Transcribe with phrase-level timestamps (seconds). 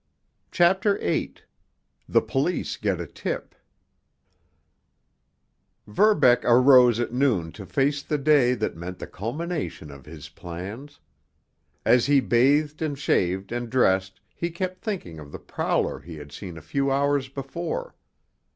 [0.49, 3.53] CHAPTER VIII—THE POLICE GET A TIP
[5.85, 10.99] Verbeck arose at noon to face the day that meant the culmination of his plans.
[11.85, 16.31] As he bathed and shaved and dressed he kept thinking of the prowler he had
[16.31, 17.93] seen a few hours before.